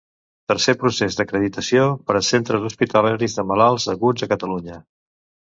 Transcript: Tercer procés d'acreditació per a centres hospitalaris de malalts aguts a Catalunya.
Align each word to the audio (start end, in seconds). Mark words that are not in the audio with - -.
Tercer 0.51 0.73
procés 0.83 1.17
d'acreditació 1.19 1.83
per 2.07 2.15
a 2.21 2.23
centres 2.29 2.65
hospitalaris 2.71 3.37
de 3.41 3.47
malalts 3.53 3.87
aguts 3.95 4.27
a 4.29 4.31
Catalunya. 4.35 4.81